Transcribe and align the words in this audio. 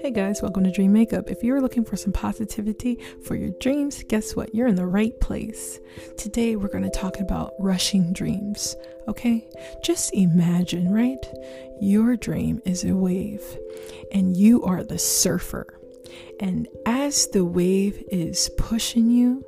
Hey 0.00 0.12
guys, 0.12 0.40
welcome 0.40 0.62
to 0.62 0.70
Dream 0.70 0.92
Makeup. 0.92 1.28
If 1.28 1.42
you're 1.42 1.60
looking 1.60 1.84
for 1.84 1.96
some 1.96 2.12
positivity 2.12 3.00
for 3.24 3.34
your 3.34 3.50
dreams, 3.60 4.04
guess 4.04 4.36
what? 4.36 4.54
You're 4.54 4.68
in 4.68 4.76
the 4.76 4.86
right 4.86 5.18
place. 5.20 5.80
Today 6.16 6.54
we're 6.54 6.68
going 6.68 6.84
to 6.84 6.90
talk 6.90 7.18
about 7.18 7.54
rushing 7.58 8.12
dreams. 8.12 8.76
Okay? 9.08 9.48
Just 9.82 10.14
imagine, 10.14 10.92
right? 10.92 11.24
Your 11.80 12.16
dream 12.16 12.62
is 12.64 12.84
a 12.84 12.94
wave 12.94 13.42
and 14.12 14.36
you 14.36 14.62
are 14.62 14.84
the 14.84 15.00
surfer. 15.00 15.66
And 16.38 16.68
as 16.86 17.26
the 17.26 17.44
wave 17.44 18.00
is 18.12 18.50
pushing 18.56 19.10
you, 19.10 19.44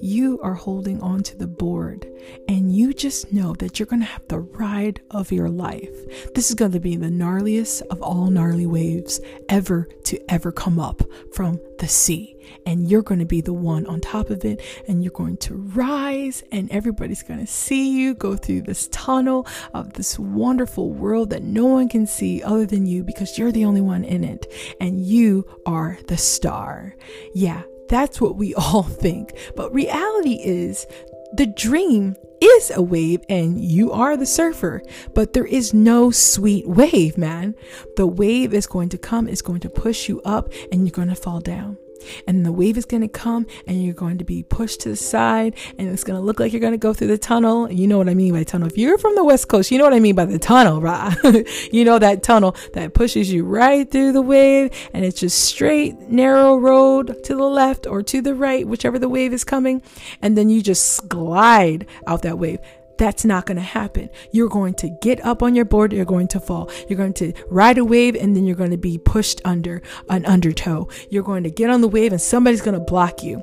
you 0.00 0.40
are 0.42 0.54
holding 0.54 1.00
on 1.00 1.22
to 1.22 1.36
the 1.36 1.46
board 1.46 2.06
and 2.48 2.74
you 2.74 2.92
just 2.92 3.32
know 3.32 3.54
that 3.54 3.78
you're 3.78 3.86
going 3.86 4.00
to 4.00 4.06
have 4.06 4.26
the 4.28 4.40
ride 4.40 5.00
of 5.10 5.32
your 5.32 5.48
life. 5.48 5.90
This 6.34 6.50
is 6.50 6.54
going 6.54 6.72
to 6.72 6.80
be 6.80 6.96
the 6.96 7.08
gnarliest 7.08 7.82
of 7.82 8.02
all 8.02 8.30
gnarly 8.30 8.66
waves 8.66 9.20
ever 9.48 9.88
to 10.04 10.20
ever 10.30 10.52
come 10.52 10.78
up 10.78 11.02
from 11.34 11.60
the 11.78 11.88
sea. 11.88 12.36
And 12.66 12.90
you're 12.90 13.02
going 13.02 13.20
to 13.20 13.26
be 13.26 13.40
the 13.40 13.52
one 13.52 13.86
on 13.86 14.00
top 14.00 14.30
of 14.30 14.44
it 14.44 14.60
and 14.88 15.02
you're 15.02 15.12
going 15.12 15.36
to 15.38 15.54
rise 15.54 16.42
and 16.52 16.70
everybody's 16.70 17.22
going 17.22 17.40
to 17.40 17.46
see 17.46 17.90
you 17.90 18.14
go 18.14 18.36
through 18.36 18.62
this 18.62 18.88
tunnel 18.88 19.46
of 19.74 19.92
this 19.94 20.18
wonderful 20.18 20.90
world 20.90 21.30
that 21.30 21.42
no 21.42 21.66
one 21.66 21.88
can 21.88 22.06
see 22.06 22.42
other 22.42 22.66
than 22.66 22.86
you 22.86 23.04
because 23.04 23.38
you're 23.38 23.52
the 23.52 23.64
only 23.64 23.80
one 23.80 24.04
in 24.04 24.24
it 24.24 24.52
and 24.80 25.04
you 25.04 25.46
are 25.66 25.98
the 26.08 26.16
star. 26.16 26.96
Yeah, 27.34 27.62
that's 27.92 28.20
what 28.20 28.36
we 28.36 28.54
all 28.56 28.82
think. 28.82 29.34
But 29.54 29.72
reality 29.72 30.40
is 30.42 30.86
the 31.34 31.46
dream 31.46 32.16
is 32.40 32.72
a 32.74 32.82
wave 32.82 33.22
and 33.28 33.62
you 33.62 33.92
are 33.92 34.16
the 34.16 34.26
surfer, 34.26 34.82
but 35.14 35.32
there 35.32 35.46
is 35.46 35.72
no 35.72 36.10
sweet 36.10 36.66
wave, 36.66 37.16
man. 37.16 37.54
The 37.96 38.06
wave 38.06 38.52
is 38.52 38.66
going 38.66 38.88
to 38.90 38.98
come, 38.98 39.28
it's 39.28 39.42
going 39.42 39.60
to 39.60 39.70
push 39.70 40.08
you 40.08 40.20
up, 40.22 40.52
and 40.72 40.84
you're 40.86 40.92
going 40.92 41.08
to 41.08 41.14
fall 41.14 41.40
down 41.40 41.78
and 42.26 42.44
the 42.44 42.52
wave 42.52 42.76
is 42.76 42.84
going 42.84 43.02
to 43.02 43.08
come 43.08 43.46
and 43.66 43.82
you're 43.82 43.94
going 43.94 44.18
to 44.18 44.24
be 44.24 44.42
pushed 44.42 44.80
to 44.80 44.88
the 44.88 44.96
side 44.96 45.54
and 45.78 45.88
it's 45.88 46.04
going 46.04 46.18
to 46.18 46.24
look 46.24 46.40
like 46.40 46.52
you're 46.52 46.60
going 46.60 46.72
to 46.72 46.78
go 46.78 46.92
through 46.92 47.08
the 47.08 47.18
tunnel. 47.18 47.70
You 47.70 47.86
know 47.86 47.98
what 47.98 48.08
I 48.08 48.14
mean 48.14 48.32
by 48.32 48.44
tunnel. 48.44 48.68
If 48.68 48.78
you're 48.78 48.98
from 48.98 49.14
the 49.14 49.24
West 49.24 49.48
Coast, 49.48 49.70
you 49.70 49.78
know 49.78 49.84
what 49.84 49.94
I 49.94 50.00
mean 50.00 50.14
by 50.14 50.24
the 50.24 50.38
tunnel, 50.38 50.80
right? 50.80 51.14
you 51.72 51.84
know 51.84 51.98
that 51.98 52.22
tunnel 52.22 52.56
that 52.74 52.94
pushes 52.94 53.32
you 53.32 53.44
right 53.44 53.90
through 53.90 54.12
the 54.12 54.22
wave 54.22 54.70
and 54.92 55.04
it's 55.04 55.20
just 55.20 55.44
straight, 55.44 55.98
narrow 56.00 56.56
road 56.56 57.22
to 57.24 57.34
the 57.34 57.42
left 57.42 57.86
or 57.86 58.02
to 58.02 58.20
the 58.20 58.34
right, 58.34 58.66
whichever 58.66 58.98
the 58.98 59.08
wave 59.08 59.32
is 59.32 59.44
coming. 59.44 59.82
And 60.20 60.36
then 60.36 60.48
you 60.48 60.62
just 60.62 61.08
glide 61.08 61.86
out 62.06 62.22
that 62.22 62.38
wave. 62.38 62.58
That's 62.98 63.24
not 63.24 63.46
going 63.46 63.56
to 63.56 63.62
happen. 63.62 64.10
You're 64.32 64.48
going 64.48 64.74
to 64.74 64.90
get 65.00 65.24
up 65.24 65.42
on 65.42 65.54
your 65.54 65.64
board, 65.64 65.92
you're 65.92 66.04
going 66.04 66.28
to 66.28 66.40
fall. 66.40 66.70
You're 66.88 66.98
going 66.98 67.14
to 67.14 67.32
ride 67.48 67.78
a 67.78 67.84
wave 67.84 68.14
and 68.14 68.36
then 68.36 68.46
you're 68.46 68.56
going 68.56 68.70
to 68.70 68.76
be 68.76 68.98
pushed 68.98 69.40
under 69.44 69.82
an 70.08 70.24
undertow. 70.26 70.88
You're 71.10 71.22
going 71.22 71.44
to 71.44 71.50
get 71.50 71.70
on 71.70 71.80
the 71.80 71.88
wave 71.88 72.12
and 72.12 72.20
somebody's 72.20 72.62
going 72.62 72.78
to 72.78 72.84
block 72.84 73.22
you. 73.22 73.42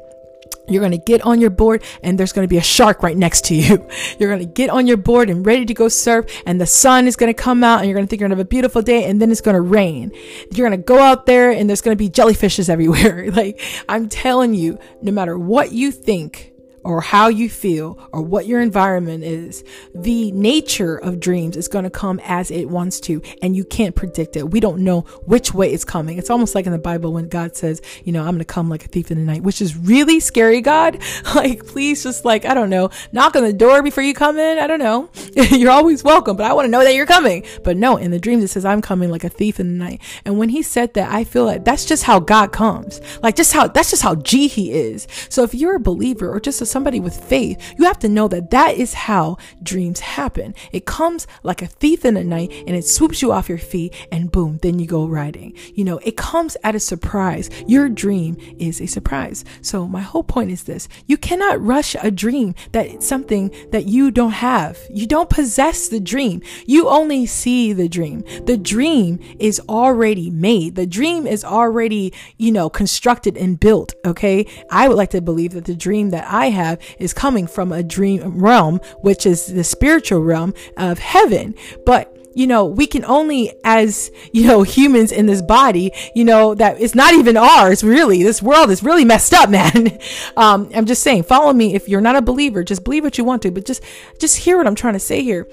You're 0.70 0.82
going 0.82 0.92
to 0.92 0.98
get 0.98 1.22
on 1.24 1.42
your 1.42 1.50
board 1.50 1.84
and 2.04 2.18
there's 2.18 2.32
going 2.32 2.46
to 2.46 2.50
be 2.50 2.58
a 2.58 2.64
shark 2.64 3.02
right 3.02 3.18
next 3.18 3.46
to 3.46 3.56
you. 3.56 3.88
You're 4.20 4.30
going 4.30 4.46
to 4.46 4.54
get 4.54 4.70
on 4.70 4.88
your 4.88 4.98
board 4.98 5.30
and 5.30 5.46
ready 5.46 5.66
to 5.66 5.74
go 5.74 5.88
surf 5.88 6.26
and 6.46 6.62
the 6.62 6.68
sun 6.68 7.08
is 7.08 7.16
going 7.16 7.34
to 7.34 7.40
come 7.40 7.64
out 7.64 7.80
and 7.80 7.88
you're 7.88 7.96
going 7.96 8.06
to 8.06 8.10
think 8.10 8.20
you're 8.20 8.30
going 8.30 8.38
to 8.38 8.40
have 8.40 8.46
a 8.46 8.50
beautiful 8.50 8.82
day 8.82 9.06
and 9.06 9.22
then 9.22 9.32
it's 9.32 9.42
going 9.42 9.56
to 9.56 9.62
rain. 9.62 10.12
You're 10.52 10.68
going 10.68 10.80
to 10.80 10.86
go 10.86 11.00
out 11.00 11.26
there 11.26 11.52
and 11.52 11.68
there's 11.68 11.82
going 11.82 11.98
to 11.98 12.04
be 12.04 12.10
jellyfishes 12.10 12.70
everywhere. 12.70 13.32
like 13.32 13.60
I'm 13.88 14.10
telling 14.10 14.54
you, 14.54 14.78
no 15.02 15.12
matter 15.12 15.38
what 15.38 15.72
you 15.72 15.92
think, 15.92 16.54
or 16.84 17.02
how 17.02 17.28
you 17.28 17.50
feel 17.50 18.00
or 18.12 18.22
what 18.22 18.46
your 18.46 18.62
environment 18.62 19.24
is, 19.24 19.64
the 19.94 20.32
nature 20.32 20.98
of 20.98 21.20
dreams 21.20 21.58
is 21.58 21.68
going 21.68 21.84
to 21.84 21.90
come 21.90 22.20
as 22.24 22.52
it 22.52 22.70
wants 22.70 23.00
to, 23.02 23.22
and 23.42 23.56
you 23.56 23.64
can't 23.64 23.96
predict 23.96 24.36
it. 24.36 24.50
We 24.50 24.60
don't 24.60 24.84
know 24.84 25.02
which 25.26 25.54
way 25.54 25.72
it's 25.72 25.86
coming. 25.86 26.18
It's 26.18 26.30
almost 26.30 26.56
like 26.56 26.66
in 26.66 26.72
the 26.72 26.78
Bible 26.78 27.14
when 27.14 27.28
God 27.28 27.56
says, 27.56 27.82
you 28.04 28.12
know, 28.12 28.22
I'm 28.22 28.32
going 28.32 28.40
to 28.40 28.46
come 28.46 28.70
like 28.70 28.86
a 28.86 28.88
thief 28.88 29.12
in 29.12 29.18
the 29.18 29.24
night, 29.24 29.44
which 29.44 29.62
is 29.62 29.76
really 29.78 30.20
scary, 30.20 30.62
God. 30.62 31.02
Like, 31.36 31.66
please 31.66 32.04
just 32.04 32.26
like, 32.26 32.44
I 32.44 32.54
don't 32.54 32.70
know, 32.70 32.90
knock 33.12 33.36
on 33.36 33.44
the 33.44 33.54
door 33.54 33.84
before 33.84 34.04
you 34.04 34.14
come 34.14 34.38
in. 34.40 34.58
I 34.58 34.68
don't 34.68 34.80
know. 34.80 35.10
you're 35.34 35.72
always 35.72 36.04
welcome, 36.04 36.36
but 36.36 36.46
I 36.46 36.54
want 36.54 36.66
to 36.66 36.72
know 36.72 36.84
that 36.84 36.96
you're 36.96 37.06
coming. 37.06 37.46
But 37.64 37.78
no, 37.78 37.98
in 37.98 38.12
the 38.12 38.20
dreams, 38.20 38.44
it 38.44 38.48
says, 38.48 38.66
I'm 38.66 38.82
coming 38.82 39.10
like 39.10 39.24
a 39.24 39.30
thief 39.30 39.60
in 39.60 39.68
the 39.68 39.86
night. 39.86 40.02
And 40.26 40.38
when 40.38 40.50
he 40.50 40.64
said 40.64 40.96
that, 40.96 41.12
I 41.12 41.24
feel 41.24 41.46
like 41.46 41.66
that's 41.66 41.86
just 41.86 42.04
how 42.04 42.20
God 42.20 42.52
comes. 42.52 43.00
Like, 43.22 43.36
just 43.36 43.54
how, 43.54 43.68
that's 43.68 43.92
just 43.92 44.02
how 44.02 44.16
G 44.16 44.48
he 44.48 44.72
is. 44.72 45.08
So 45.30 45.44
if 45.44 45.54
you're 45.54 45.76
a 45.76 45.80
believer 45.80 46.30
or 46.30 46.40
just 46.40 46.62
a 46.62 46.66
somebody 46.70 47.00
with 47.00 47.24
faith, 47.24 47.74
you 47.78 47.86
have 47.86 48.00
to 48.00 48.10
know 48.10 48.28
that 48.28 48.52
that 48.52 48.76
is 48.76 48.94
how 48.94 49.38
dreams 49.64 50.00
happen. 50.00 50.56
It 50.72 50.86
comes 50.86 51.28
like 51.44 51.62
a 51.62 51.68
thief 51.68 52.06
in 52.06 52.14
the 52.14 52.24
night 52.24 52.52
and 52.68 52.76
it 52.76 52.86
swoops 52.86 53.22
you 53.22 53.32
off 53.32 53.50
your 53.50 53.58
feet 53.58 53.94
and 54.12 54.32
boom, 54.32 54.60
then 54.62 54.80
you 54.80 54.86
go 54.88 55.08
riding. 55.08 55.56
You 55.74 55.86
know, 55.86 55.98
it 56.00 56.18
comes 56.18 56.56
at 56.64 56.76
a 56.76 56.80
surprise. 56.80 57.50
Your 57.68 57.90
dream 57.90 58.38
is 58.60 58.82
a 58.82 58.86
surprise. 58.86 59.44
So 59.62 59.88
my 59.88 60.02
whole 60.02 60.24
point 60.24 60.52
is 60.52 60.64
this. 60.64 60.88
You 61.08 61.18
cannot 61.18 61.62
rush 61.62 61.96
a 62.02 62.12
dream 62.12 62.56
that 62.72 63.02
something 63.04 63.54
that 63.72 63.86
you 63.88 64.12
don't 64.12 64.32
have. 64.32 64.78
You 64.90 65.08
don't 65.08 65.30
possess 65.30 65.88
the 65.88 66.00
dream. 66.00 66.42
You 66.66 66.90
only 66.90 67.26
see 67.26 67.74
the 67.74 67.90
dream. 67.90 68.24
The 68.46 68.58
dream 68.58 69.20
is 69.40 69.62
already 69.68 70.30
made. 70.30 70.76
The 70.76 70.88
dream 70.88 71.26
is 71.26 71.44
already, 71.44 72.14
you 72.38 72.52
know, 72.52 72.70
constructed 72.70 73.38
and 73.38 73.60
built. 73.60 73.94
Okay. 74.06 74.46
I 74.70 74.88
would 74.88 74.98
like 74.98 75.12
to 75.12 75.22
believe 75.22 75.54
that 75.54 75.66
the 75.66 75.76
dream 75.76 76.10
that 76.12 76.26
I 76.28 76.50
have 76.50 76.59
have 76.60 76.80
is 77.00 77.14
coming 77.14 77.48
from 77.48 77.72
a 77.72 77.84
dream 77.84 78.40
realm, 78.40 78.80
which 79.02 79.26
is 79.26 79.48
the 79.48 79.64
spiritual 79.64 80.22
realm 80.22 80.54
of 80.78 81.00
heaven. 81.00 81.56
But 81.86 82.16
you 82.36 82.48
know, 82.48 82.66
we 82.66 82.88
can 82.88 83.04
only, 83.06 83.52
as, 83.64 84.12
you 84.32 84.48
know, 84.48 84.62
humans 84.64 85.12
in 85.12 85.26
this 85.26 85.42
body, 85.42 85.92
you 86.16 86.24
know, 86.24 86.56
that 86.56 86.80
it's 86.80 86.96
not 86.96 87.14
even 87.14 87.36
ours, 87.36 87.84
really. 87.84 88.24
This 88.24 88.42
world 88.42 88.70
is 88.70 88.84
really 88.84 89.04
messed 89.04 89.34
up, 89.34 89.50
man. 89.60 90.00
Um, 90.38 90.70
I'm 90.74 90.86
just 90.86 91.04
saying, 91.04 91.24
follow 91.24 91.52
me. 91.52 91.74
If 91.76 91.90
you're 91.90 92.02
not 92.02 92.16
a 92.16 92.22
believer, 92.22 92.64
just 92.64 92.84
believe 92.84 93.04
what 93.04 93.18
you 93.18 93.24
want 93.24 93.42
to, 93.42 93.52
but 93.52 93.66
just, 93.66 93.84
just 94.20 94.38
hear 94.38 94.58
what 94.58 94.68
I'm 94.68 94.76
trying 94.76 94.94
to 94.94 95.00
say 95.00 95.24
here. 95.24 95.48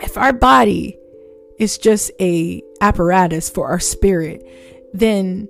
If 0.00 0.18
our 0.18 0.32
body 0.32 0.98
is 1.58 1.78
just 1.78 2.10
a 2.20 2.62
apparatus 2.80 3.48
for 3.48 3.68
our 3.68 3.80
spirit, 3.80 4.44
then 4.92 5.48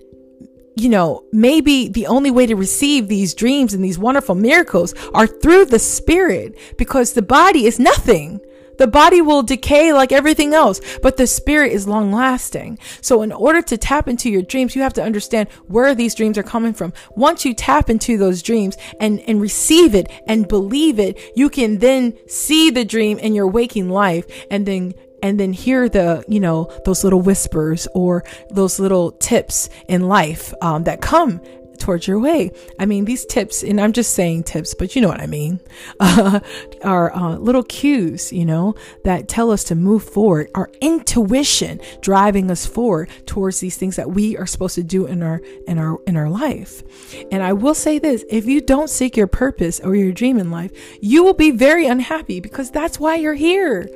you 0.75 0.89
know, 0.89 1.25
maybe 1.33 1.89
the 1.89 2.07
only 2.07 2.31
way 2.31 2.47
to 2.47 2.57
receive 2.57 3.09
these 3.09 3.35
dreams 3.35 3.75
and 3.75 3.85
these 3.85 3.99
wonderful 3.99 4.35
miracles 4.35 4.95
are 5.13 5.27
through 5.27 5.67
the 5.67 5.79
spirit 5.79 6.57
because 6.79 7.13
the 7.13 7.23
body 7.23 7.67
is 7.67 7.79
nothing. 7.79 8.41
The 8.79 8.87
body 8.87 9.21
will 9.21 9.43
decay 9.43 9.93
like 9.93 10.13
everything 10.13 10.55
else, 10.55 10.81
but 11.03 11.17
the 11.17 11.27
spirit 11.27 11.73
is 11.73 11.87
long 11.87 12.11
lasting. 12.11 12.79
So 13.01 13.23
in 13.23 13.31
order 13.31 13.61
to 13.63 13.77
tap 13.77 14.09
into 14.09 14.31
your 14.31 14.43
dreams, 14.43 14.75
you 14.75 14.83
have 14.83 14.95
to 14.95 15.03
understand 15.03 15.51
where 15.69 15.95
these 15.95 16.15
dreams 16.15 16.39
are 16.39 16.43
coming 16.43 16.73
from. 16.73 16.93
Once 17.15 17.45
you 17.45 17.55
tap 17.55 17.91
into 17.91 18.17
those 18.17 18.43
dreams 18.43 18.77
and, 18.99 19.21
and 19.21 19.41
receive 19.41 19.95
it 19.95 20.11
and 20.27 20.49
believe 20.49 20.99
it, 20.99 21.19
you 21.37 21.51
can 21.51 21.79
then 21.79 22.17
see 22.27 22.71
the 22.71 22.85
dream 22.85 23.19
in 23.19 23.35
your 23.35 23.47
waking 23.47 23.91
life 23.91 24.27
and 24.51 24.67
then 24.67 24.95
and 25.23 25.39
then 25.39 25.53
hear 25.53 25.89
the, 25.89 26.25
you 26.29 26.41
know, 26.41 26.71
those 26.85 27.05
little 27.05 27.21
whispers 27.21 27.89
or 27.95 28.25
those 28.51 28.79
little 28.79 29.13
tips 29.13 29.71
in 29.89 30.09
life 30.09 30.53
um, 30.61 30.85
that 30.85 31.01
come 31.01 31.41
towards 31.83 32.07
your 32.07 32.19
way. 32.19 32.51
I 32.79 32.87
mean, 32.87 33.05
these 33.05 33.27
tips, 33.27 33.63
and 33.63 33.81
I'm 33.81 33.93
just 33.93 34.15
saying 34.15 34.45
tips, 34.45 34.73
but 34.73 34.95
you 34.95 35.03
know 35.03 35.09
what 35.09 35.21
I 35.21 35.27
mean, 35.27 35.61
uh, 36.01 36.41
are 36.83 37.15
uh, 37.15 37.37
little 37.37 37.65
cues, 37.65 38.33
you 38.33 38.47
know, 38.47 38.75
that 39.05 39.29
tell 39.29 39.51
us 39.51 39.65
to 39.65 39.75
move 39.75 40.05
forward. 40.05 40.51
Our 40.55 40.71
intuition 40.81 41.81
driving 42.01 42.51
us 42.51 42.65
forward 42.65 43.11
towards 43.27 43.61
these 43.61 43.77
things 43.77 43.97
that 43.97 44.11
we 44.11 44.37
are 44.37 44.47
supposed 44.47 44.77
to 44.77 44.83
do 44.83 45.07
in 45.07 45.23
our 45.23 45.43
in 45.67 45.79
our 45.79 45.99
in 46.07 46.17
our 46.17 46.31
life. 46.31 46.83
And 47.31 47.43
I 47.43 47.53
will 47.53 47.75
say 47.75 47.99
this: 47.99 48.25
if 48.31 48.47
you 48.47 48.61
don't 48.61 48.89
seek 48.89 49.17
your 49.17 49.27
purpose 49.27 49.81
or 49.81 49.95
your 49.95 50.13
dream 50.13 50.39
in 50.39 50.51
life, 50.51 50.73
you 51.01 51.25
will 51.25 51.35
be 51.35 51.51
very 51.51 51.87
unhappy 51.87 52.41
because 52.41 52.71
that's 52.71 53.01
why 53.01 53.17
you're 53.17 53.35
here. 53.35 53.89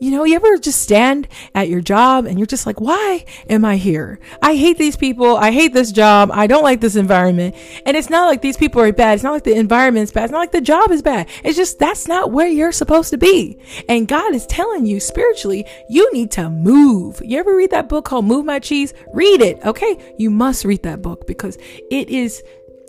You 0.00 0.12
know, 0.12 0.24
you 0.24 0.36
ever 0.36 0.58
just 0.58 0.80
stand 0.80 1.26
at 1.54 1.68
your 1.68 1.80
job 1.80 2.26
and 2.26 2.38
you're 2.38 2.46
just 2.46 2.66
like, 2.66 2.80
why 2.80 3.24
am 3.48 3.64
I 3.64 3.76
here? 3.76 4.20
I 4.40 4.54
hate 4.54 4.78
these 4.78 4.96
people. 4.96 5.36
I 5.36 5.50
hate 5.50 5.72
this 5.72 5.90
job. 5.90 6.30
I 6.32 6.46
don't 6.46 6.62
like 6.62 6.80
this 6.80 6.94
environment. 6.94 7.56
And 7.84 7.96
it's 7.96 8.10
not 8.10 8.26
like 8.26 8.40
these 8.40 8.56
people 8.56 8.80
are 8.80 8.92
bad. 8.92 9.14
It's 9.14 9.24
not 9.24 9.32
like 9.32 9.44
the 9.44 9.56
environment's 9.56 10.12
bad. 10.12 10.24
It's 10.24 10.32
not 10.32 10.38
like 10.38 10.52
the 10.52 10.60
job 10.60 10.90
is 10.92 11.02
bad. 11.02 11.28
It's 11.42 11.56
just 11.56 11.78
that's 11.78 12.06
not 12.06 12.30
where 12.30 12.48
you're 12.48 12.72
supposed 12.72 13.10
to 13.10 13.18
be. 13.18 13.58
And 13.88 14.06
God 14.06 14.34
is 14.34 14.46
telling 14.46 14.86
you 14.86 15.00
spiritually, 15.00 15.66
you 15.88 16.12
need 16.12 16.30
to 16.32 16.48
move. 16.48 17.20
You 17.24 17.38
ever 17.38 17.56
read 17.56 17.70
that 17.70 17.88
book 17.88 18.04
called 18.04 18.24
Move 18.24 18.44
My 18.44 18.60
Cheese? 18.60 18.94
Read 19.12 19.40
it. 19.40 19.64
Okay. 19.64 20.14
You 20.16 20.30
must 20.30 20.64
read 20.64 20.84
that 20.84 21.02
book 21.02 21.26
because 21.26 21.58
it 21.90 22.08
is 22.08 22.42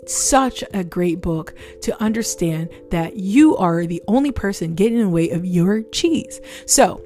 such 0.06 0.64
a 0.72 0.84
great 0.84 1.20
book 1.20 1.54
to 1.82 2.00
understand 2.02 2.68
that 2.90 3.16
you 3.16 3.56
are 3.56 3.86
the 3.86 4.02
only 4.08 4.32
person 4.32 4.74
getting 4.74 4.98
in 4.98 5.04
the 5.04 5.10
way 5.10 5.30
of 5.30 5.44
your 5.44 5.82
cheese. 5.82 6.40
So, 6.66 7.02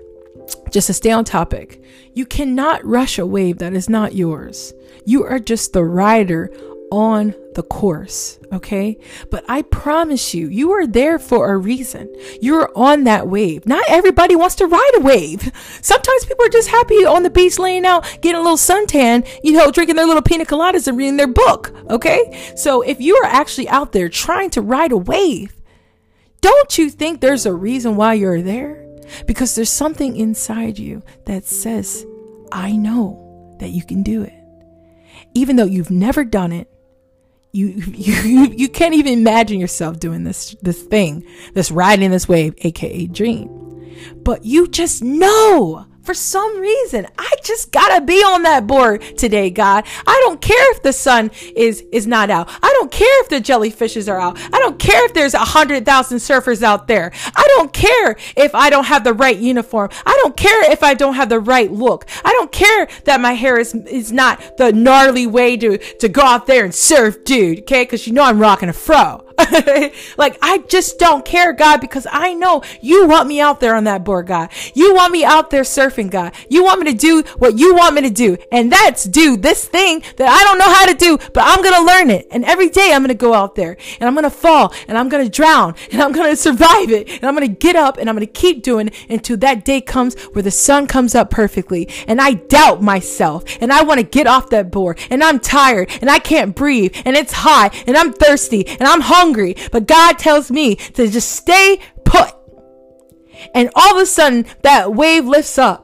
just 0.70 0.88
to 0.88 0.92
stay 0.92 1.10
on 1.10 1.24
topic, 1.24 1.82
you 2.12 2.26
cannot 2.26 2.84
rush 2.84 3.18
a 3.18 3.26
wave 3.26 3.58
that 3.58 3.74
is 3.74 3.88
not 3.88 4.14
yours. 4.14 4.74
You 5.04 5.24
are 5.24 5.38
just 5.38 5.72
the 5.72 5.84
rider 5.84 6.50
on 6.94 7.34
the 7.56 7.62
course, 7.64 8.38
okay? 8.52 8.96
But 9.28 9.44
I 9.48 9.62
promise 9.62 10.32
you, 10.32 10.46
you 10.46 10.70
are 10.70 10.86
there 10.86 11.18
for 11.18 11.52
a 11.52 11.58
reason. 11.58 12.14
You're 12.40 12.70
on 12.76 13.02
that 13.04 13.26
wave. 13.26 13.66
Not 13.66 13.84
everybody 13.88 14.36
wants 14.36 14.54
to 14.56 14.66
ride 14.66 14.92
a 14.94 15.00
wave. 15.00 15.50
Sometimes 15.82 16.24
people 16.24 16.46
are 16.46 16.50
just 16.50 16.68
happy 16.68 17.04
on 17.04 17.24
the 17.24 17.30
beach 17.30 17.58
laying 17.58 17.84
out, 17.84 18.04
getting 18.22 18.40
a 18.40 18.42
little 18.42 18.56
suntan, 18.56 19.28
you 19.42 19.54
know, 19.54 19.72
drinking 19.72 19.96
their 19.96 20.06
little 20.06 20.22
pina 20.22 20.44
coladas 20.44 20.86
and 20.86 20.96
reading 20.96 21.16
their 21.16 21.26
book, 21.26 21.74
okay? 21.90 22.52
So 22.54 22.82
if 22.82 23.00
you 23.00 23.16
are 23.16 23.26
actually 23.26 23.68
out 23.68 23.90
there 23.90 24.08
trying 24.08 24.50
to 24.50 24.62
ride 24.62 24.92
a 24.92 24.96
wave, 24.96 25.52
don't 26.40 26.78
you 26.78 26.90
think 26.90 27.20
there's 27.20 27.44
a 27.44 27.52
reason 27.52 27.96
why 27.96 28.14
you're 28.14 28.42
there? 28.42 28.86
Because 29.26 29.56
there's 29.56 29.70
something 29.70 30.16
inside 30.16 30.78
you 30.78 31.02
that 31.26 31.44
says, 31.44 32.06
I 32.52 32.72
know 32.72 33.56
that 33.58 33.70
you 33.70 33.82
can 33.84 34.04
do 34.04 34.22
it. 34.22 34.34
Even 35.34 35.56
though 35.56 35.64
you've 35.64 35.90
never 35.90 36.24
done 36.24 36.52
it, 36.52 36.68
you 37.56 37.68
you 37.94 38.46
you 38.56 38.68
can't 38.68 38.94
even 38.94 39.12
imagine 39.12 39.60
yourself 39.60 40.00
doing 40.00 40.24
this 40.24 40.56
this 40.60 40.82
thing, 40.82 41.24
this 41.52 41.70
riding 41.70 42.10
this 42.10 42.28
wave, 42.28 42.54
aka 42.58 43.06
dream. 43.06 43.48
But 44.24 44.44
you 44.44 44.66
just 44.66 45.04
know 45.04 45.86
for 46.04 46.14
some 46.14 46.60
reason, 46.60 47.06
I 47.18 47.32
just 47.42 47.72
gotta 47.72 48.04
be 48.04 48.18
on 48.22 48.42
that 48.42 48.66
board 48.66 49.02
today, 49.16 49.48
God. 49.48 49.84
I 50.06 50.20
don't 50.24 50.40
care 50.40 50.72
if 50.72 50.82
the 50.82 50.92
sun 50.92 51.30
is 51.56 51.82
is 51.92 52.06
not 52.06 52.28
out. 52.28 52.48
I 52.62 52.70
don't 52.78 52.92
care 52.92 53.22
if 53.22 53.30
the 53.30 53.40
jellyfishes 53.40 54.10
are 54.12 54.20
out. 54.20 54.38
I 54.52 54.58
don't 54.58 54.78
care 54.78 55.04
if 55.06 55.14
there's 55.14 55.32
a 55.32 55.38
hundred 55.38 55.86
thousand 55.86 56.18
surfers 56.18 56.62
out 56.62 56.88
there. 56.88 57.10
I 57.34 57.44
don't 57.56 57.72
care 57.72 58.16
if 58.36 58.54
I 58.54 58.68
don't 58.68 58.84
have 58.84 59.02
the 59.02 59.14
right 59.14 59.36
uniform. 59.36 59.88
I 60.04 60.18
don't 60.22 60.36
care 60.36 60.70
if 60.70 60.82
I 60.82 60.92
don't 60.92 61.14
have 61.14 61.30
the 61.30 61.40
right 61.40 61.72
look. 61.72 62.06
I 62.22 62.32
don't 62.32 62.52
care 62.52 62.86
that 63.04 63.20
my 63.20 63.32
hair 63.32 63.58
is 63.58 63.74
is 63.74 64.12
not 64.12 64.58
the 64.58 64.72
gnarly 64.72 65.26
way 65.26 65.56
to 65.56 65.78
to 65.78 66.08
go 66.08 66.22
out 66.22 66.46
there 66.46 66.64
and 66.66 66.74
surf, 66.74 67.24
dude. 67.24 67.60
Okay, 67.60 67.84
because 67.84 68.06
you 68.06 68.12
know 68.12 68.24
I'm 68.24 68.38
rocking 68.38 68.68
a 68.68 68.74
fro. 68.74 69.24
like, 70.16 70.38
I 70.40 70.62
just 70.68 70.98
don't 70.98 71.24
care, 71.24 71.52
God, 71.52 71.80
because 71.80 72.06
I 72.10 72.34
know 72.34 72.62
you 72.80 73.06
want 73.08 73.28
me 73.28 73.40
out 73.40 73.58
there 73.58 73.74
on 73.74 73.84
that 73.84 74.04
board, 74.04 74.28
God. 74.28 74.50
You 74.74 74.94
want 74.94 75.12
me 75.12 75.24
out 75.24 75.50
there 75.50 75.62
surfing, 75.62 76.10
God. 76.10 76.32
You 76.48 76.62
want 76.62 76.80
me 76.80 76.92
to 76.92 76.96
do 76.96 77.22
what 77.38 77.58
you 77.58 77.74
want 77.74 77.96
me 77.96 78.02
to 78.02 78.10
do. 78.10 78.36
And 78.52 78.70
that's 78.70 79.04
do 79.04 79.36
this 79.36 79.66
thing 79.66 80.02
that 80.16 80.28
I 80.28 80.44
don't 80.44 80.58
know 80.58 80.72
how 80.72 80.86
to 80.86 80.94
do, 80.94 81.18
but 81.32 81.42
I'm 81.44 81.62
going 81.62 81.74
to 81.74 81.82
learn 81.82 82.10
it. 82.10 82.28
And 82.30 82.44
every 82.44 82.68
day 82.68 82.92
I'm 82.92 83.02
going 83.02 83.08
to 83.08 83.14
go 83.14 83.34
out 83.34 83.56
there 83.56 83.76
and 83.98 84.06
I'm 84.06 84.14
going 84.14 84.24
to 84.24 84.30
fall 84.30 84.72
and 84.86 84.96
I'm 84.96 85.08
going 85.08 85.24
to 85.24 85.30
drown 85.30 85.74
and 85.90 86.00
I'm 86.00 86.12
going 86.12 86.30
to 86.30 86.36
survive 86.36 86.90
it. 86.90 87.08
And 87.10 87.24
I'm 87.24 87.34
going 87.34 87.48
to 87.48 87.54
get 87.54 87.74
up 87.74 87.98
and 87.98 88.08
I'm 88.08 88.14
going 88.14 88.26
to 88.26 88.32
keep 88.32 88.62
doing 88.62 88.88
it 88.88 88.94
until 89.08 89.36
that 89.38 89.64
day 89.64 89.80
comes 89.80 90.14
where 90.32 90.42
the 90.42 90.50
sun 90.52 90.86
comes 90.86 91.14
up 91.16 91.30
perfectly. 91.30 91.88
And 92.06 92.20
I 92.20 92.34
doubt 92.34 92.82
myself 92.82 93.44
and 93.60 93.72
I 93.72 93.82
want 93.82 93.98
to 93.98 94.06
get 94.06 94.28
off 94.28 94.50
that 94.50 94.70
board 94.70 95.00
and 95.10 95.24
I'm 95.24 95.40
tired 95.40 95.90
and 96.00 96.08
I 96.08 96.20
can't 96.20 96.54
breathe 96.54 96.94
and 97.04 97.16
it's 97.16 97.32
hot 97.32 97.74
and 97.88 97.96
I'm 97.96 98.12
thirsty 98.12 98.66
and 98.66 98.82
I'm 98.82 99.00
hungry 99.00 99.23
hungry, 99.24 99.56
but 99.72 99.86
God 99.86 100.18
tells 100.18 100.50
me 100.50 100.76
to 100.76 101.08
just 101.08 101.30
stay 101.30 101.80
put. 102.04 102.34
And 103.54 103.70
all 103.74 103.96
of 103.96 104.02
a 104.02 104.06
sudden, 104.06 104.44
that 104.62 104.94
wave 104.94 105.24
lifts 105.24 105.56
up. 105.58 105.80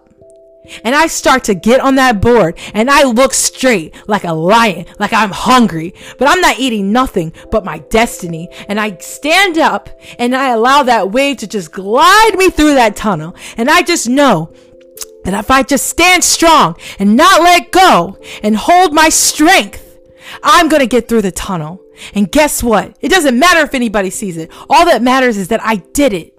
And 0.85 0.95
I 0.95 1.07
start 1.07 1.45
to 1.45 1.55
get 1.55 1.81
on 1.81 1.95
that 1.95 2.21
board 2.21 2.59
and 2.75 2.91
I 2.91 3.05
look 3.05 3.33
straight 3.33 3.95
like 4.07 4.25
a 4.25 4.33
lion, 4.33 4.85
like 4.99 5.13
I'm 5.13 5.31
hungry, 5.31 5.95
but 6.19 6.29
I'm 6.29 6.41
not 6.43 6.59
eating 6.59 6.93
nothing 6.93 7.33
but 7.51 7.65
my 7.65 7.79
destiny. 7.79 8.49
And 8.69 8.79
I 8.79 8.99
stand 8.99 9.57
up 9.57 9.89
and 10.19 10.37
I 10.37 10.51
allow 10.51 10.83
that 10.83 11.11
wave 11.11 11.39
to 11.39 11.47
just 11.47 11.73
glide 11.73 12.35
me 12.37 12.51
through 12.51 12.75
that 12.75 12.95
tunnel. 12.95 13.35
And 13.57 13.71
I 13.71 13.83
just 13.83 14.07
know 14.07 14.53
that 15.25 15.35
if 15.35 15.51
I 15.51 15.63
just 15.63 15.87
stand 15.87 16.23
strong 16.23 16.77
and 16.99 17.17
not 17.17 17.41
let 17.41 17.73
go 17.73 18.19
and 18.43 18.55
hold 18.55 18.93
my 18.93 19.09
strength, 19.09 19.99
I'm 20.43 20.69
going 20.69 20.81
to 20.81 20.87
get 20.87 21.09
through 21.09 21.23
the 21.23 21.33
tunnel. 21.33 21.83
And 22.15 22.31
guess 22.31 22.63
what? 22.63 22.97
It 23.01 23.11
doesn't 23.11 23.39
matter 23.39 23.61
if 23.61 23.75
anybody 23.75 24.11
sees 24.11 24.37
it. 24.37 24.51
All 24.69 24.85
that 24.87 25.03
matters 25.03 25.37
is 25.37 25.49
that 25.49 25.63
I 25.63 25.77
did 25.77 26.13
it. 26.13 26.37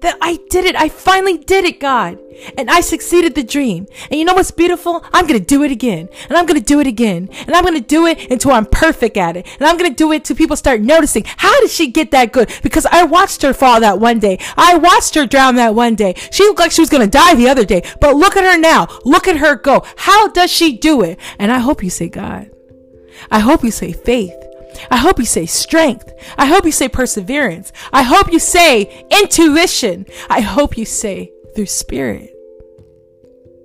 That 0.00 0.18
I 0.20 0.38
did 0.50 0.66
it. 0.66 0.76
I 0.76 0.90
finally 0.90 1.38
did 1.38 1.64
it, 1.64 1.80
God. 1.80 2.18
And 2.58 2.68
I 2.68 2.82
succeeded 2.82 3.34
the 3.34 3.42
dream. 3.42 3.86
And 4.10 4.18
you 4.18 4.26
know 4.26 4.34
what's 4.34 4.50
beautiful? 4.50 5.02
I'm 5.14 5.26
going 5.26 5.40
to 5.40 5.46
do 5.46 5.62
it 5.62 5.70
again. 5.70 6.08
And 6.28 6.36
I'm 6.36 6.44
going 6.44 6.60
to 6.60 6.66
do 6.66 6.80
it 6.80 6.86
again. 6.86 7.30
And 7.46 7.52
I'm 7.54 7.64
going 7.64 7.80
to 7.80 7.80
do 7.80 8.04
it 8.06 8.30
until 8.30 8.50
I'm 8.50 8.66
perfect 8.66 9.16
at 9.16 9.36
it. 9.36 9.46
And 9.58 9.66
I'm 9.66 9.78
going 9.78 9.90
to 9.90 9.96
do 9.96 10.12
it 10.12 10.24
till 10.24 10.36
people 10.36 10.56
start 10.56 10.82
noticing. 10.82 11.24
How 11.24 11.58
did 11.60 11.70
she 11.70 11.90
get 11.90 12.10
that 12.10 12.32
good? 12.32 12.52
Because 12.62 12.84
I 12.86 13.04
watched 13.04 13.40
her 13.42 13.54
fall 13.54 13.80
that 13.80 13.98
one 13.98 14.18
day. 14.18 14.38
I 14.58 14.76
watched 14.76 15.14
her 15.14 15.26
drown 15.26 15.54
that 15.54 15.74
one 15.74 15.94
day. 15.94 16.14
She 16.30 16.42
looked 16.42 16.58
like 16.58 16.72
she 16.72 16.82
was 16.82 16.90
going 16.90 17.08
to 17.08 17.18
die 17.18 17.34
the 17.34 17.48
other 17.48 17.64
day. 17.64 17.82
But 18.00 18.16
look 18.16 18.36
at 18.36 18.44
her 18.44 18.58
now. 18.58 18.88
Look 19.04 19.26
at 19.26 19.38
her 19.38 19.56
go. 19.56 19.86
How 19.96 20.28
does 20.28 20.50
she 20.50 20.76
do 20.76 21.02
it? 21.02 21.18
And 21.38 21.50
I 21.50 21.60
hope 21.60 21.82
you 21.82 21.88
say 21.88 22.08
God. 22.08 22.50
I 23.30 23.38
hope 23.38 23.64
you 23.64 23.70
say 23.70 23.92
faith. 23.92 24.34
I 24.90 24.96
hope 24.96 25.18
you 25.18 25.24
say 25.24 25.46
strength. 25.46 26.12
I 26.36 26.46
hope 26.46 26.64
you 26.64 26.72
say 26.72 26.88
perseverance. 26.88 27.72
I 27.92 28.02
hope 28.02 28.32
you 28.32 28.38
say 28.38 29.06
intuition. 29.10 30.06
I 30.28 30.40
hope 30.40 30.76
you 30.76 30.84
say 30.84 31.32
through 31.54 31.66
spirit. 31.66 32.34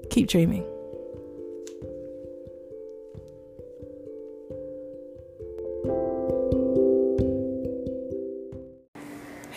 Keep 0.09 0.29
dreaming. 0.29 0.69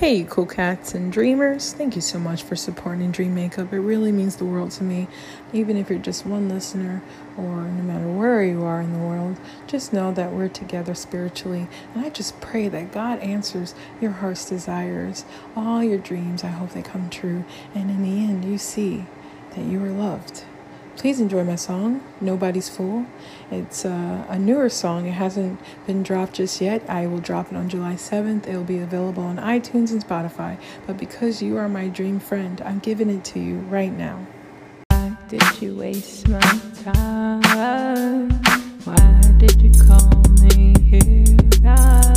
Hey, 0.02 0.26
cool 0.28 0.46
cats 0.46 0.96
and 0.96 1.12
dreamers. 1.12 1.74
Thank 1.74 1.94
you 1.94 2.02
so 2.02 2.18
much 2.18 2.42
for 2.42 2.56
supporting 2.56 3.12
Dream 3.12 3.36
Makeup. 3.36 3.72
It 3.72 3.78
really 3.78 4.10
means 4.10 4.34
the 4.34 4.44
world 4.44 4.72
to 4.72 4.82
me. 4.82 5.06
Even 5.52 5.76
if 5.76 5.88
you're 5.88 6.00
just 6.00 6.26
one 6.26 6.48
listener 6.48 7.04
or 7.38 7.44
no 7.44 7.84
matter 7.84 8.08
where 8.08 8.42
you 8.42 8.64
are 8.64 8.80
in 8.80 8.92
the 8.92 8.98
world, 8.98 9.36
just 9.68 9.92
know 9.92 10.10
that 10.10 10.32
we're 10.32 10.48
together 10.48 10.96
spiritually. 10.96 11.68
And 11.94 12.04
I 12.04 12.08
just 12.08 12.40
pray 12.40 12.66
that 12.66 12.90
God 12.90 13.20
answers 13.20 13.76
your 14.00 14.10
heart's 14.10 14.44
desires, 14.44 15.24
all 15.54 15.84
your 15.84 15.98
dreams. 15.98 16.42
I 16.42 16.48
hope 16.48 16.70
they 16.70 16.82
come 16.82 17.08
true. 17.08 17.44
And 17.72 17.88
in 17.88 18.02
the 18.02 18.24
end, 18.24 18.44
you 18.44 18.58
see 18.58 19.06
that 19.50 19.64
you 19.64 19.84
are 19.84 19.90
loved. 19.90 20.42
Please 20.96 21.20
enjoy 21.20 21.42
my 21.42 21.56
song, 21.56 22.02
Nobody's 22.20 22.68
Fool. 22.68 23.06
It's 23.50 23.84
uh, 23.84 24.24
a 24.28 24.38
newer 24.38 24.68
song. 24.68 25.06
It 25.06 25.12
hasn't 25.12 25.58
been 25.86 26.02
dropped 26.02 26.34
just 26.34 26.60
yet. 26.60 26.88
I 26.88 27.06
will 27.06 27.18
drop 27.18 27.50
it 27.50 27.56
on 27.56 27.68
July 27.68 27.94
7th. 27.94 28.46
It 28.46 28.56
will 28.56 28.62
be 28.62 28.78
available 28.78 29.22
on 29.22 29.38
iTunes 29.38 29.90
and 29.90 30.04
Spotify. 30.06 30.58
But 30.86 30.98
because 30.98 31.42
you 31.42 31.56
are 31.56 31.68
my 31.68 31.88
dream 31.88 32.20
friend, 32.20 32.60
I'm 32.64 32.78
giving 32.78 33.08
it 33.08 33.24
to 33.26 33.40
you 33.40 33.56
right 33.70 33.92
now. 33.92 34.26
Why 34.90 35.16
did 35.28 35.62
you 35.62 35.76
waste 35.76 36.28
my 36.28 36.60
time? 36.84 38.30
Why 38.84 39.20
did 39.38 39.62
you 39.62 39.72
call 39.84 40.10
me 40.42 40.74
here? 40.78 42.11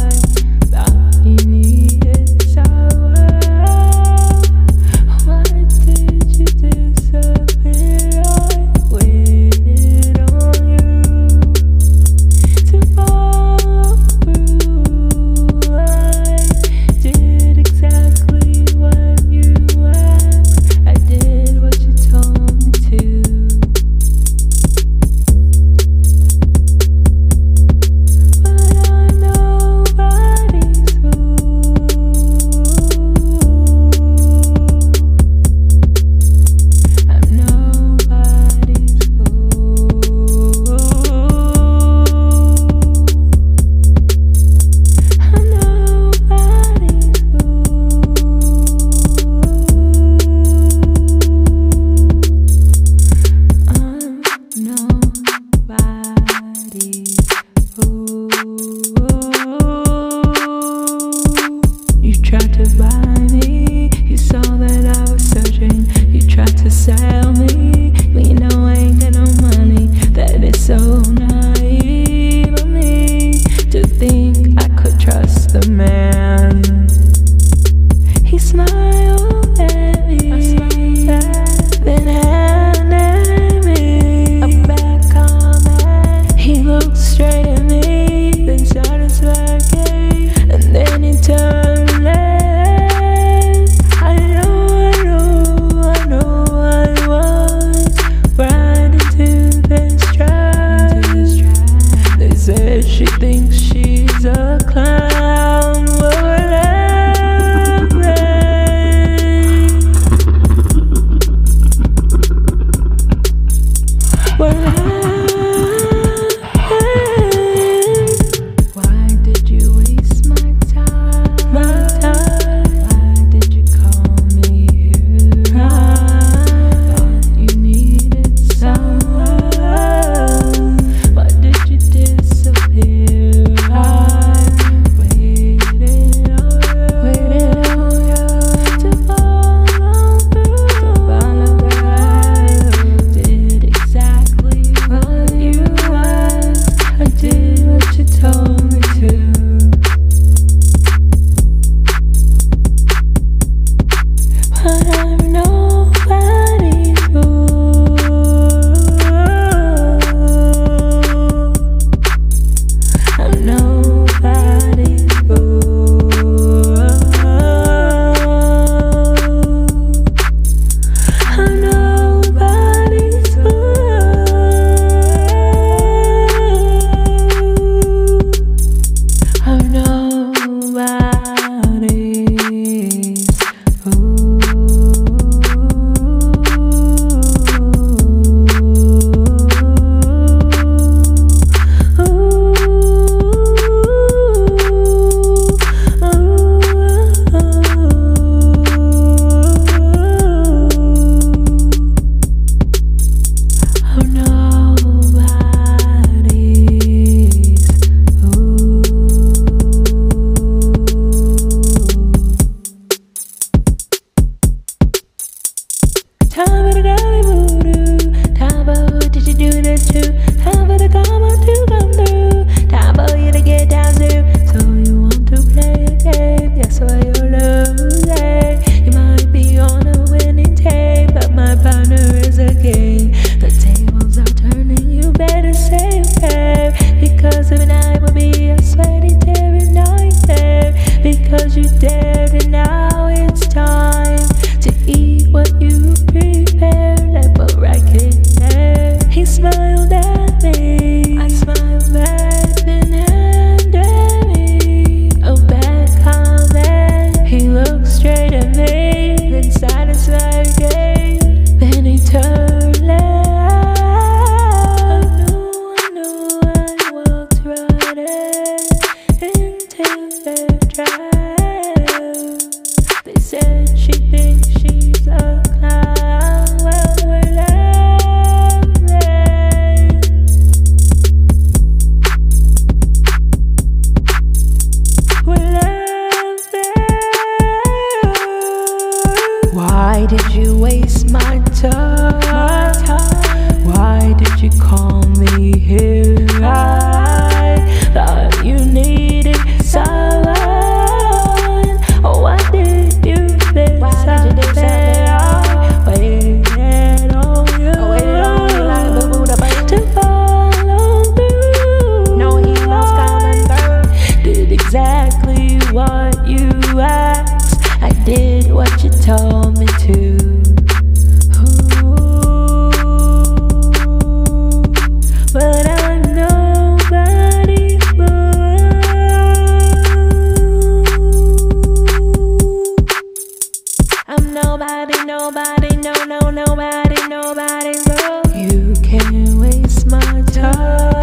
nobody, 335.36 335.76
no, 335.78 335.92
no, 336.06 336.30
nobody, 336.30 336.96
nobody, 337.10 337.74
no. 337.88 338.22
You 338.34 338.74
can't 338.82 339.38
waste 339.38 339.86
my 339.88 340.22
time. 340.32 340.95